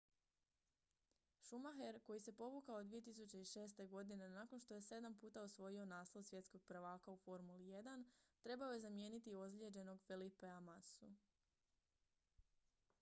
schumacher 1.47 1.99
koji 2.05 2.19
se 2.19 2.31
povukao 2.37 2.83
2006. 2.83 3.85
godine 3.87 4.29
nakon 4.29 4.59
što 4.59 4.73
je 4.73 4.81
sedam 4.81 5.17
puta 5.17 5.41
osvojio 5.41 5.85
naslov 5.85 6.23
svjetskog 6.23 6.63
prvaka 6.63 7.11
u 7.11 7.17
formuli 7.17 7.63
1 7.65 8.03
trebao 8.41 8.73
je 8.73 8.79
zamijeniti 8.79 9.33
ozlijeđenog 9.35 10.01
felipea 10.01 10.59
massu 10.59 11.13